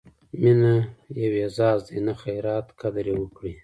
مینه 0.41 0.73
یو 1.21 1.33
اعزاز 1.39 1.79
دی، 1.87 1.99
نه 2.07 2.13
خیرات؛ 2.21 2.67
قدر 2.79 3.05
یې 3.11 3.15
وکړئ! 3.19 3.53